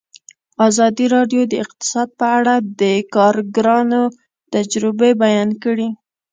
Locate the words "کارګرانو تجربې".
3.15-5.11